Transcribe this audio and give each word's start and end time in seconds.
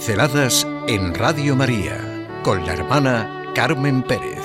Pinceladas 0.00 0.66
en 0.88 1.12
Radio 1.12 1.54
María 1.54 2.26
con 2.42 2.64
la 2.64 2.72
hermana 2.72 3.44
Carmen 3.54 4.02
Pérez. 4.02 4.40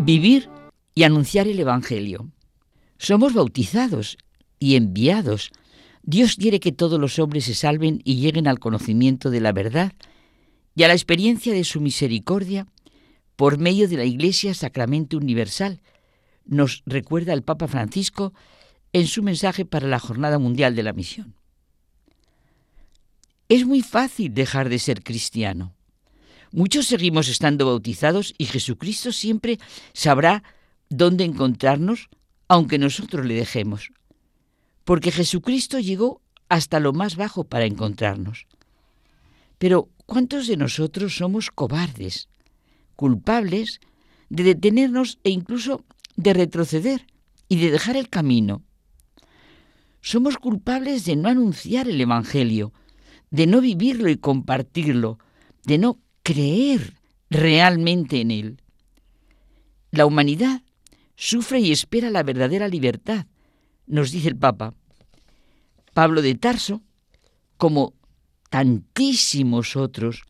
Vivir 0.00 0.50
y 0.94 1.04
anunciar 1.04 1.48
el 1.48 1.58
Evangelio. 1.58 2.28
Somos 2.98 3.32
bautizados 3.32 4.18
y 4.58 4.76
enviados. 4.76 5.50
Dios 6.02 6.36
quiere 6.36 6.60
que 6.60 6.72
todos 6.72 7.00
los 7.00 7.18
hombres 7.18 7.46
se 7.46 7.54
salven 7.54 8.02
y 8.04 8.16
lleguen 8.16 8.46
al 8.46 8.58
conocimiento 8.58 9.30
de 9.30 9.40
la 9.40 9.52
verdad 9.52 9.92
y 10.74 10.82
a 10.82 10.88
la 10.88 10.94
experiencia 10.94 11.52
de 11.52 11.64
su 11.64 11.80
misericordia 11.80 12.66
por 13.36 13.58
medio 13.58 13.88
de 13.88 13.96
la 13.96 14.04
Iglesia 14.04 14.54
Sacramento 14.54 15.16
Universal, 15.16 15.80
nos 16.44 16.82
recuerda 16.86 17.32
el 17.32 17.42
Papa 17.42 17.68
Francisco 17.68 18.32
en 18.92 19.06
su 19.06 19.22
mensaje 19.22 19.64
para 19.64 19.88
la 19.88 19.98
Jornada 19.98 20.38
Mundial 20.38 20.74
de 20.74 20.82
la 20.82 20.92
Misión. 20.92 21.34
Es 23.48 23.66
muy 23.66 23.82
fácil 23.82 24.32
dejar 24.32 24.68
de 24.68 24.78
ser 24.78 25.02
cristiano. 25.02 25.74
Muchos 26.52 26.86
seguimos 26.86 27.28
estando 27.28 27.66
bautizados 27.66 28.34
y 28.38 28.46
Jesucristo 28.46 29.12
siempre 29.12 29.58
sabrá 29.92 30.42
dónde 30.88 31.24
encontrarnos, 31.24 32.08
aunque 32.48 32.78
nosotros 32.78 33.24
le 33.24 33.34
dejemos. 33.34 33.90
Porque 34.84 35.10
Jesucristo 35.10 35.78
llegó 35.78 36.20
hasta 36.48 36.80
lo 36.80 36.92
más 36.92 37.16
bajo 37.16 37.44
para 37.44 37.64
encontrarnos. 37.64 38.46
Pero 39.58 39.88
¿cuántos 40.12 40.46
de 40.46 40.58
nosotros 40.58 41.16
somos 41.16 41.50
cobardes, 41.50 42.28
culpables 42.96 43.80
de 44.28 44.42
detenernos 44.42 45.18
e 45.24 45.30
incluso 45.30 45.86
de 46.16 46.34
retroceder 46.34 47.06
y 47.48 47.56
de 47.56 47.70
dejar 47.70 47.96
el 47.96 48.10
camino? 48.10 48.62
Somos 50.02 50.36
culpables 50.36 51.06
de 51.06 51.16
no 51.16 51.30
anunciar 51.30 51.88
el 51.88 51.98
Evangelio, 51.98 52.74
de 53.30 53.46
no 53.46 53.62
vivirlo 53.62 54.10
y 54.10 54.18
compartirlo, 54.18 55.18
de 55.64 55.78
no 55.78 55.98
creer 56.22 56.92
realmente 57.30 58.20
en 58.20 58.32
él. 58.32 58.62
La 59.92 60.04
humanidad 60.04 60.60
sufre 61.16 61.60
y 61.60 61.72
espera 61.72 62.10
la 62.10 62.22
verdadera 62.22 62.68
libertad, 62.68 63.28
nos 63.86 64.10
dice 64.10 64.28
el 64.28 64.36
Papa. 64.36 64.74
Pablo 65.94 66.20
de 66.20 66.34
Tarso, 66.34 66.82
como 67.56 67.94
tantísimos 68.52 69.76
otros, 69.76 70.24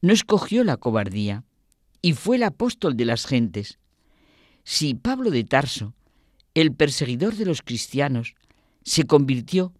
no 0.00 0.14
escogió 0.14 0.64
la 0.64 0.78
cobardía 0.78 1.44
y 2.00 2.14
fue 2.14 2.36
el 2.36 2.44
apóstol 2.44 2.96
de 2.96 3.04
las 3.04 3.26
gentes. 3.26 3.78
Si 4.64 4.94
Pablo 4.94 5.30
de 5.30 5.44
Tarso, 5.44 5.92
el 6.54 6.72
perseguidor 6.72 7.34
de 7.34 7.44
los 7.44 7.60
cristianos, 7.60 8.36
se 8.84 9.04
convirtió 9.04 9.74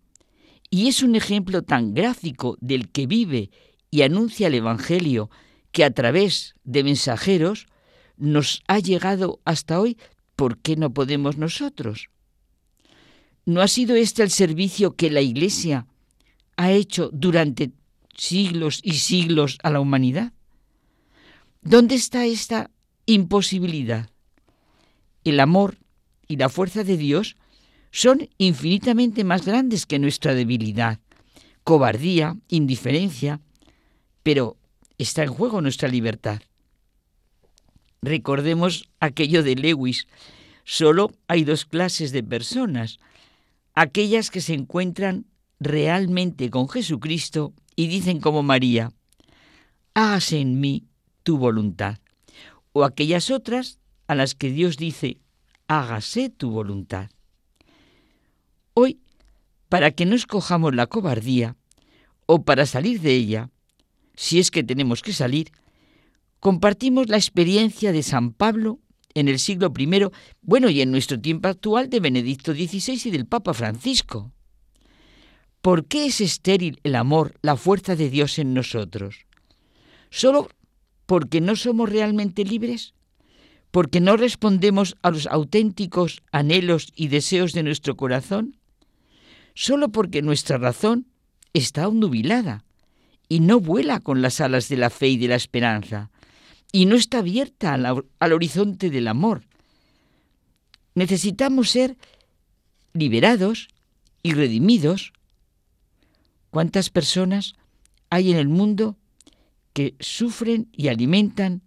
y 0.68 0.88
es 0.88 1.02
un 1.02 1.16
ejemplo 1.16 1.62
tan 1.62 1.94
gráfico 1.94 2.58
del 2.60 2.90
que 2.90 3.06
vive 3.06 3.50
y 3.90 4.02
anuncia 4.02 4.48
el 4.48 4.54
Evangelio 4.56 5.30
que 5.72 5.82
a 5.82 5.90
través 5.90 6.56
de 6.64 6.84
mensajeros 6.84 7.68
nos 8.18 8.60
ha 8.68 8.80
llegado 8.80 9.40
hasta 9.46 9.80
hoy, 9.80 9.96
¿por 10.36 10.58
qué 10.58 10.76
no 10.76 10.92
podemos 10.92 11.38
nosotros? 11.38 12.10
¿No 13.46 13.62
ha 13.62 13.68
sido 13.68 13.96
este 13.96 14.22
el 14.22 14.30
servicio 14.30 14.94
que 14.94 15.10
la 15.10 15.22
Iglesia 15.22 15.86
ha 16.58 16.72
hecho 16.72 17.08
durante 17.14 17.77
siglos 18.18 18.80
y 18.82 18.94
siglos 18.94 19.58
a 19.62 19.70
la 19.70 19.80
humanidad? 19.80 20.32
¿Dónde 21.62 21.94
está 21.94 22.26
esta 22.26 22.70
imposibilidad? 23.06 24.10
El 25.24 25.40
amor 25.40 25.78
y 26.26 26.36
la 26.36 26.48
fuerza 26.48 26.84
de 26.84 26.96
Dios 26.96 27.36
son 27.90 28.28
infinitamente 28.36 29.24
más 29.24 29.46
grandes 29.46 29.86
que 29.86 29.98
nuestra 29.98 30.34
debilidad, 30.34 30.98
cobardía, 31.64 32.36
indiferencia, 32.48 33.40
pero 34.22 34.56
está 34.98 35.22
en 35.22 35.32
juego 35.32 35.62
nuestra 35.62 35.88
libertad. 35.88 36.42
Recordemos 38.02 38.88
aquello 39.00 39.42
de 39.42 39.56
Lewis, 39.56 40.06
solo 40.64 41.12
hay 41.28 41.44
dos 41.44 41.64
clases 41.64 42.12
de 42.12 42.22
personas, 42.22 42.98
aquellas 43.74 44.30
que 44.30 44.40
se 44.40 44.54
encuentran 44.54 45.26
realmente 45.60 46.50
con 46.50 46.68
Jesucristo 46.68 47.54
y 47.78 47.86
dicen 47.86 48.18
como 48.18 48.42
María, 48.42 48.90
hágase 49.94 50.40
en 50.40 50.58
mí 50.58 50.88
tu 51.22 51.38
voluntad. 51.38 51.98
O 52.72 52.82
aquellas 52.82 53.30
otras 53.30 53.78
a 54.08 54.16
las 54.16 54.34
que 54.34 54.50
Dios 54.50 54.78
dice, 54.78 55.18
hágase 55.68 56.28
tu 56.28 56.50
voluntad. 56.50 57.08
Hoy, 58.74 58.98
para 59.68 59.92
que 59.92 60.06
no 60.06 60.16
escojamos 60.16 60.74
la 60.74 60.88
cobardía, 60.88 61.54
o 62.26 62.42
para 62.42 62.66
salir 62.66 63.00
de 63.00 63.14
ella, 63.14 63.48
si 64.16 64.40
es 64.40 64.50
que 64.50 64.64
tenemos 64.64 65.00
que 65.00 65.12
salir, 65.12 65.52
compartimos 66.40 67.08
la 67.08 67.16
experiencia 67.16 67.92
de 67.92 68.02
San 68.02 68.32
Pablo 68.32 68.80
en 69.14 69.28
el 69.28 69.38
siglo 69.38 69.72
I, 69.78 70.10
bueno, 70.42 70.68
y 70.68 70.80
en 70.80 70.90
nuestro 70.90 71.20
tiempo 71.20 71.46
actual 71.46 71.90
de 71.90 72.00
Benedicto 72.00 72.52
XVI 72.52 73.02
y 73.04 73.10
del 73.12 73.26
Papa 73.26 73.54
Francisco. 73.54 74.32
¿Por 75.62 75.86
qué 75.86 76.06
es 76.06 76.20
estéril 76.20 76.80
el 76.84 76.94
amor, 76.94 77.34
la 77.42 77.56
fuerza 77.56 77.96
de 77.96 78.10
Dios 78.10 78.38
en 78.38 78.54
nosotros? 78.54 79.26
¿Solo 80.10 80.48
porque 81.06 81.40
no 81.40 81.56
somos 81.56 81.90
realmente 81.90 82.44
libres? 82.44 82.94
¿Porque 83.70 84.00
no 84.00 84.16
respondemos 84.16 84.96
a 85.02 85.10
los 85.10 85.26
auténticos 85.26 86.22
anhelos 86.32 86.92
y 86.94 87.08
deseos 87.08 87.52
de 87.52 87.62
nuestro 87.62 87.96
corazón? 87.96 88.56
¿Solo 89.54 89.90
porque 89.90 90.22
nuestra 90.22 90.58
razón 90.58 91.06
está 91.52 91.88
nubilada 91.88 92.64
y 93.28 93.40
no 93.40 93.60
vuela 93.60 94.00
con 94.00 94.22
las 94.22 94.40
alas 94.40 94.68
de 94.68 94.76
la 94.76 94.90
fe 94.90 95.08
y 95.08 95.16
de 95.18 95.28
la 95.28 95.34
esperanza 95.34 96.10
y 96.70 96.86
no 96.86 96.94
está 96.94 97.18
abierta 97.18 97.74
al 97.74 98.32
horizonte 98.32 98.90
del 98.90 99.08
amor? 99.08 99.44
Necesitamos 100.94 101.70
ser 101.70 101.96
liberados 102.92 103.68
y 104.22 104.32
redimidos 104.32 105.12
¿Cuántas 106.58 106.90
personas 106.90 107.54
hay 108.10 108.32
en 108.32 108.36
el 108.36 108.48
mundo 108.48 108.96
que 109.74 109.94
sufren 110.00 110.68
y 110.72 110.88
alimentan, 110.88 111.62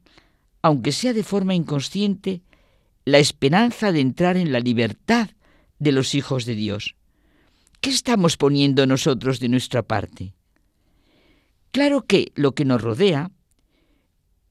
aunque 0.62 0.92
sea 0.92 1.14
de 1.14 1.24
forma 1.24 1.56
inconsciente, 1.56 2.42
la 3.06 3.20
esperanza 3.20 3.94
de 3.94 4.02
entrar 4.02 4.36
en 4.36 4.52
la 4.52 4.60
libertad 4.60 5.30
de 5.80 5.94
los 5.94 6.14
hijos 6.14 6.44
de 6.44 6.56
Dios? 6.56 6.96
¿Qué 7.80 7.90
estamos 7.90 8.36
poniendo 8.36 8.86
nosotros 8.86 9.40
de 9.40 9.48
nuestra 9.48 9.82
parte? 9.82 10.34
Claro 11.72 12.02
que 12.02 12.34
lo 12.36 12.54
que 12.54 12.66
nos 12.66 12.82
rodea, 12.82 13.32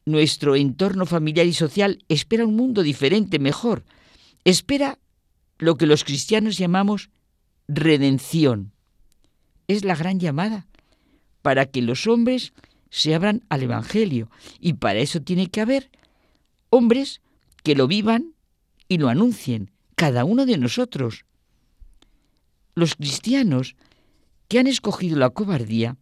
nuestro 0.06 0.56
entorno 0.56 1.04
familiar 1.04 1.44
y 1.44 1.52
social, 1.52 2.02
espera 2.08 2.46
un 2.46 2.56
mundo 2.56 2.82
diferente, 2.82 3.38
mejor. 3.38 3.84
Espera 4.44 4.98
lo 5.58 5.76
que 5.76 5.84
los 5.84 6.02
cristianos 6.02 6.56
llamamos 6.56 7.10
redención 7.68 8.72
es 9.70 9.84
la 9.84 9.94
gran 9.94 10.18
llamada 10.18 10.66
para 11.42 11.66
que 11.66 11.82
los 11.82 12.06
hombres 12.06 12.52
se 12.90 13.14
abran 13.14 13.44
al 13.48 13.62
Evangelio. 13.62 14.30
Y 14.58 14.74
para 14.74 14.98
eso 14.98 15.22
tiene 15.22 15.48
que 15.48 15.60
haber 15.60 15.90
hombres 16.70 17.20
que 17.62 17.74
lo 17.74 17.86
vivan 17.86 18.34
y 18.88 18.98
lo 18.98 19.08
anuncien, 19.08 19.70
cada 19.94 20.24
uno 20.24 20.46
de 20.46 20.58
nosotros. 20.58 21.24
Los 22.74 22.96
cristianos 22.96 23.76
que 24.48 24.58
han 24.58 24.66
escogido 24.66 25.16
la 25.16 25.30
cobardía 25.30 25.96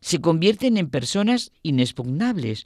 se 0.00 0.20
convierten 0.20 0.76
en 0.76 0.88
personas 0.88 1.52
inexpugnables, 1.62 2.64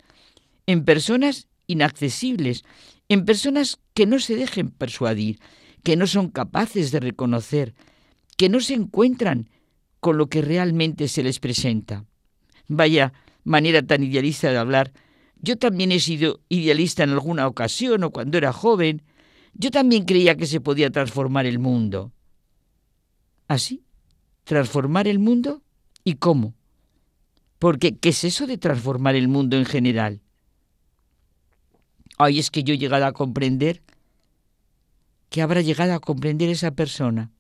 en 0.67 0.85
personas 0.85 1.49
inaccesibles, 1.67 2.65
en 3.09 3.25
personas 3.25 3.79
que 3.95 4.07
no 4.07 4.21
se 4.21 4.37
dejen 4.37 4.71
persuadir, 4.71 5.41
que 5.83 5.97
no 5.97 6.07
son 6.07 6.29
capaces 6.29 6.93
de 6.93 7.01
reconocer, 7.01 7.75
que 8.37 8.49
no 8.49 8.61
se 8.61 8.75
encuentran 8.75 9.49
con 10.01 10.17
lo 10.17 10.29
que 10.29 10.43
realmente 10.43 11.09
se 11.09 11.23
les 11.23 11.39
presenta. 11.39 12.05
Vaya 12.67 13.13
manera 13.45 13.83
tan 13.83 14.03
idealista 14.03 14.51
de 14.51 14.59
hablar. 14.59 14.93
Yo 15.41 15.57
también 15.57 15.93
he 15.93 16.01
sido 16.01 16.41
idealista 16.49 17.05
en 17.05 17.11
alguna 17.11 17.47
ocasión 17.47 18.03
o 18.05 18.11
cuando 18.11 18.39
era 18.39 18.53
joven. 18.53 19.03
Yo 19.55 19.71
también 19.71 20.05
creía 20.05 20.37
que 20.37 20.47
se 20.47 20.61
podía 20.61 20.91
transformar 20.91 21.47
el 21.47 21.59
mundo. 21.59 22.13
¿Así? 23.49 23.83
¿Transformar 24.45 25.07
el 25.09 25.19
mundo? 25.19 25.63
¿Y 26.05 26.15
cómo? 26.15 26.55
Porque, 27.59 27.97
¿qué 27.97 28.11
es 28.11 28.25
eso 28.25 28.47
de 28.47 28.57
transformar 28.57 29.17
el 29.17 29.29
mundo 29.29 29.57
en 29.57 29.67
general? 29.67 30.21
Ay, 32.17 32.39
es 32.39 32.51
que 32.51 32.63
yo 32.63 32.75
he 32.75 32.79
llegado 32.79 33.07
a 33.07 33.13
comprender 33.13 33.83
que 35.29 35.43
habrá 35.43 35.61
llegado 35.61 35.95
a 35.95 36.01
comprender 36.01 36.49
esa 36.49 36.73
persona 36.73 37.31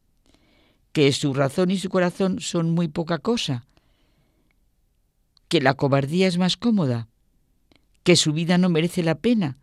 que 0.92 1.12
su 1.12 1.34
razón 1.34 1.70
y 1.70 1.78
su 1.78 1.88
corazón 1.88 2.40
son 2.40 2.70
muy 2.70 2.88
poca 2.88 3.19
cosa, 3.19 3.66
que 5.48 5.60
la 5.60 5.75
cobardía 5.75 6.26
es 6.26 6.38
más 6.38 6.56
cómoda. 6.56 7.08
que 8.02 8.16
su 8.16 8.32
vida 8.32 8.56
no 8.56 8.70
merece 8.70 9.02
la 9.02 9.16
pena, 9.16 9.58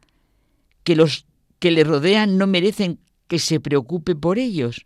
que 0.83 0.95
los 0.95 1.25
que 1.59 1.71
le 1.71 1.83
rodean 1.83 2.37
no 2.37 2.45
merecen 2.47 2.99
que 3.27 3.39
se 3.39 3.59
preocupe 3.59 4.15
por 4.15 4.37
ellos. 4.37 4.85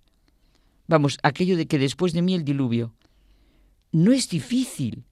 Vamos, 0.88 1.17
aquello 1.21 1.57
de 1.57 1.67
que 1.67 1.77
después 1.77 2.13
de 2.13 2.21
mí 2.21 2.33
el 2.33 2.45
diluvio. 2.45 2.93
No 3.91 4.13
es 4.13 4.29
difícil 4.29 5.03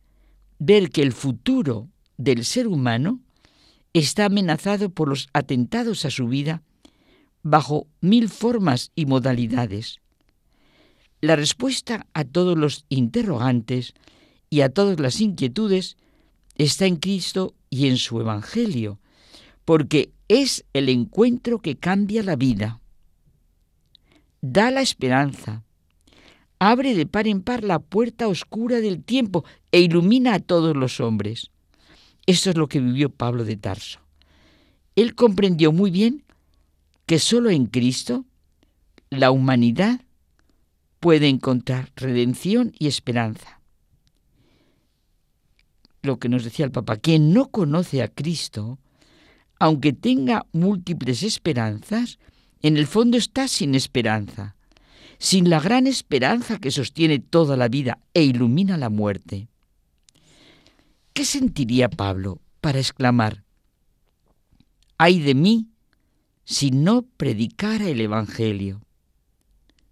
ver 0.57 0.89
que 0.89 1.01
el 1.01 1.11
futuro 1.11 1.89
del 2.17 2.45
ser 2.45 2.67
humano 2.67 3.19
está 3.93 4.25
amenazado 4.25 4.89
por 4.89 5.09
los 5.09 5.27
atentados 5.33 6.05
a 6.05 6.09
su 6.09 6.27
vida 6.27 6.63
bajo 7.43 7.87
mil 8.01 8.29
formas 8.29 8.91
y 8.95 9.05
modalidades. 9.05 9.99
La 11.21 11.35
respuesta 11.35 12.07
a 12.13 12.23
todos 12.23 12.57
los 12.57 12.85
interrogantes 12.89 13.93
y 14.49 14.61
a 14.61 14.69
todas 14.69 14.99
las 14.99 15.19
inquietudes 15.19 15.97
está 16.55 16.85
en 16.85 16.95
Cristo 16.95 17.53
y 17.69 17.87
en 17.87 17.97
su 17.97 18.19
Evangelio, 18.19 18.99
porque 19.65 20.11
es 20.27 20.65
el 20.73 20.89
encuentro 20.89 21.59
que 21.59 21.77
cambia 21.77 22.23
la 22.23 22.35
vida. 22.35 22.79
Da 24.41 24.71
la 24.71 24.81
esperanza, 24.81 25.63
abre 26.59 26.95
de 26.95 27.05
par 27.05 27.27
en 27.27 27.41
par 27.41 27.63
la 27.63 27.79
puerta 27.79 28.27
oscura 28.27 28.79
del 28.79 29.03
tiempo 29.03 29.43
e 29.71 29.81
ilumina 29.81 30.33
a 30.35 30.39
todos 30.39 30.75
los 30.75 30.99
hombres. 30.99 31.51
Eso 32.25 32.49
es 32.49 32.57
lo 32.57 32.67
que 32.67 32.79
vivió 32.79 33.09
Pablo 33.09 33.43
de 33.43 33.57
Tarso. 33.57 33.99
Él 34.95 35.15
comprendió 35.15 35.71
muy 35.71 35.91
bien 35.91 36.23
que 37.05 37.19
solo 37.19 37.49
en 37.49 37.65
Cristo 37.65 38.25
la 39.09 39.31
humanidad 39.31 40.01
puede 40.99 41.27
encontrar 41.27 41.91
redención 41.95 42.73
y 42.77 42.87
esperanza. 42.87 43.61
Lo 46.01 46.17
que 46.19 46.29
nos 46.29 46.43
decía 46.43 46.65
el 46.65 46.71
Papa, 46.71 46.97
quien 46.97 47.33
no 47.33 47.49
conoce 47.49 48.01
a 48.01 48.07
Cristo, 48.07 48.79
aunque 49.59 49.91
tenga 49.91 50.45
múltiples 50.53 51.23
esperanzas, 51.23 52.19
en 52.61 52.77
el 52.77 52.87
fondo 52.87 53.17
está 53.17 53.47
sin 53.47 53.75
esperanza, 53.75 54.55
sin 55.17 55.49
la 55.49 55.59
gran 55.59 55.87
esperanza 55.87 56.57
que 56.57 56.71
sostiene 56.71 57.19
toda 57.19 57.57
la 57.57 57.67
vida 57.67 57.99
e 58.13 58.23
ilumina 58.23 58.77
la 58.77 58.89
muerte. 58.89 59.49
¿Qué 61.13 61.25
sentiría 61.25 61.89
Pablo 61.89 62.39
para 62.61 62.79
exclamar, 62.79 63.43
ay 64.97 65.19
de 65.19 65.35
mí 65.35 65.67
si 66.45 66.71
no 66.71 67.03
predicara 67.17 67.89
el 67.89 67.99
Evangelio? 67.99 68.81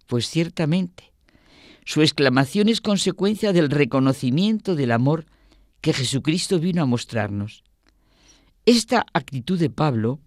Pues 0.08 0.30
ciertamente, 0.30 1.12
su 1.84 2.00
exclamación 2.00 2.70
es 2.70 2.80
consecuencia 2.80 3.52
del 3.52 3.68
reconocimiento 3.68 4.74
del 4.74 4.90
amor 4.90 5.26
que 5.82 5.92
Jesucristo 5.92 6.58
vino 6.58 6.82
a 6.82 6.86
mostrarnos. 6.86 7.62
Esta 8.64 9.04
actitud 9.12 9.58
de 9.58 9.68
Pablo 9.68 10.18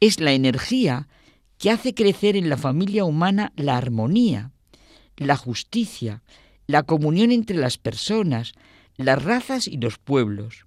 es 0.00 0.20
la 0.20 0.32
energía 0.32 1.06
que 1.58 1.70
hace 1.70 1.92
crecer 1.92 2.34
en 2.34 2.48
la 2.48 2.56
familia 2.56 3.04
humana 3.04 3.52
la 3.56 3.76
armonía, 3.76 4.52
la 5.18 5.36
justicia, 5.36 6.22
la 6.66 6.82
comunión 6.82 7.30
entre 7.30 7.58
las 7.58 7.76
personas, 7.76 8.54
las 8.96 9.22
razas 9.22 9.68
y 9.68 9.76
los 9.76 9.98
pueblos. 9.98 10.64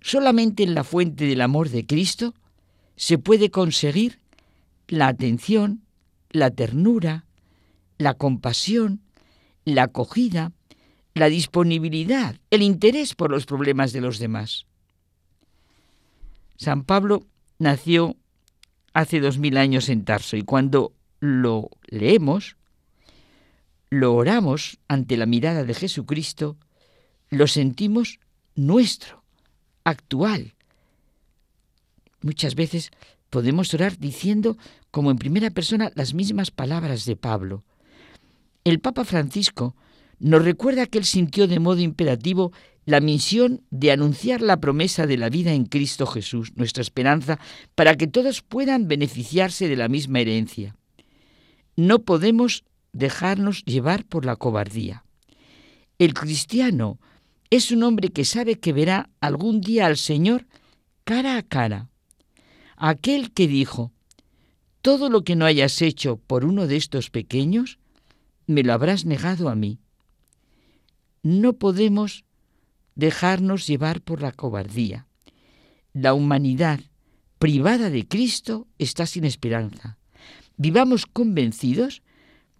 Solamente 0.00 0.64
en 0.64 0.74
la 0.74 0.82
fuente 0.82 1.24
del 1.24 1.40
amor 1.40 1.68
de 1.68 1.86
Cristo 1.86 2.34
se 2.96 3.16
puede 3.18 3.52
conseguir 3.52 4.18
la 4.88 5.06
atención, 5.06 5.84
la 6.30 6.50
ternura, 6.50 7.26
la 8.00 8.14
compasión, 8.14 9.02
la 9.64 9.84
acogida, 9.84 10.52
la 11.12 11.28
disponibilidad, 11.28 12.36
el 12.50 12.62
interés 12.62 13.14
por 13.14 13.30
los 13.30 13.44
problemas 13.44 13.92
de 13.92 14.00
los 14.00 14.18
demás. 14.18 14.66
San 16.56 16.84
Pablo 16.84 17.26
nació 17.58 18.16
hace 18.94 19.20
dos 19.20 19.36
mil 19.36 19.58
años 19.58 19.90
en 19.90 20.04
Tarso 20.04 20.36
y 20.38 20.42
cuando 20.42 20.94
lo 21.20 21.68
leemos, 21.88 22.56
lo 23.90 24.14
oramos 24.14 24.78
ante 24.88 25.18
la 25.18 25.26
mirada 25.26 25.64
de 25.64 25.74
Jesucristo, 25.74 26.56
lo 27.28 27.46
sentimos 27.46 28.18
nuestro, 28.54 29.22
actual, 29.84 30.54
Muchas 32.22 32.54
veces 32.54 32.90
podemos 33.30 33.72
orar 33.72 33.96
diciendo, 33.96 34.58
como 34.90 35.10
en 35.10 35.16
primera 35.16 35.50
persona, 35.50 35.90
las 35.94 36.12
mismas 36.12 36.50
palabras 36.50 37.06
de 37.06 37.16
Pablo. 37.16 37.64
El 38.64 38.80
Papa 38.80 39.04
Francisco 39.04 39.76
nos 40.18 40.44
recuerda 40.44 40.86
que 40.86 40.98
él 40.98 41.04
sintió 41.04 41.46
de 41.46 41.60
modo 41.60 41.80
imperativo 41.80 42.52
la 42.84 43.00
misión 43.00 43.62
de 43.70 43.92
anunciar 43.92 44.42
la 44.42 44.60
promesa 44.60 45.06
de 45.06 45.16
la 45.16 45.28
vida 45.28 45.52
en 45.52 45.64
Cristo 45.64 46.06
Jesús, 46.06 46.52
nuestra 46.56 46.82
esperanza, 46.82 47.38
para 47.74 47.96
que 47.96 48.06
todos 48.06 48.42
puedan 48.42 48.88
beneficiarse 48.88 49.68
de 49.68 49.76
la 49.76 49.88
misma 49.88 50.20
herencia. 50.20 50.76
No 51.76 52.00
podemos 52.00 52.64
dejarnos 52.92 53.64
llevar 53.64 54.04
por 54.04 54.24
la 54.24 54.36
cobardía. 54.36 55.04
El 55.98 56.14
cristiano 56.14 56.98
es 57.50 57.70
un 57.70 57.82
hombre 57.82 58.10
que 58.10 58.24
sabe 58.24 58.58
que 58.58 58.72
verá 58.72 59.10
algún 59.20 59.60
día 59.60 59.86
al 59.86 59.96
Señor 59.96 60.46
cara 61.04 61.36
a 61.36 61.42
cara 61.42 61.90
aquel 62.80 63.30
que 63.32 63.46
dijo, 63.46 63.92
todo 64.80 65.10
lo 65.10 65.22
que 65.22 65.36
no 65.36 65.44
hayas 65.44 65.82
hecho 65.82 66.16
por 66.16 66.46
uno 66.46 66.66
de 66.66 66.76
estos 66.76 67.10
pequeños, 67.10 67.78
me 68.50 68.62
lo 68.62 68.72
habrás 68.72 69.04
negado 69.04 69.48
a 69.48 69.54
mí. 69.54 69.78
No 71.22 71.54
podemos 71.54 72.24
dejarnos 72.94 73.66
llevar 73.66 74.00
por 74.00 74.22
la 74.22 74.32
cobardía. 74.32 75.06
La 75.92 76.14
humanidad 76.14 76.80
privada 77.38 77.90
de 77.90 78.06
Cristo 78.06 78.66
está 78.78 79.06
sin 79.06 79.24
esperanza. 79.24 79.98
Vivamos 80.56 81.06
convencidos 81.06 82.02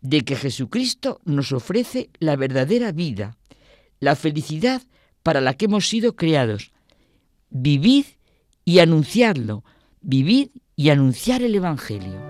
de 0.00 0.22
que 0.22 0.36
Jesucristo 0.36 1.20
nos 1.24 1.52
ofrece 1.52 2.10
la 2.20 2.36
verdadera 2.36 2.92
vida, 2.92 3.36
la 3.98 4.16
felicidad 4.16 4.82
para 5.22 5.40
la 5.40 5.54
que 5.54 5.66
hemos 5.66 5.88
sido 5.88 6.16
creados. 6.16 6.72
Vivid 7.50 8.06
y 8.64 8.78
anunciadlo, 8.78 9.64
vivir 10.00 10.52
y 10.76 10.90
anunciar 10.90 11.42
el 11.42 11.54
Evangelio. 11.54 12.29